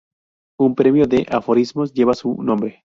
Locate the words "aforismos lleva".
1.29-2.15